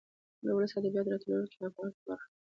د 0.43 0.45
ولسي 0.55 0.75
ادبياتو 0.79 1.11
راټولو 1.13 1.45
که 1.51 1.55
هغه 1.61 1.69
په 1.75 1.79
هره 1.87 1.93
برخه 2.07 2.25
کې 2.29 2.33
وي. 2.39 2.45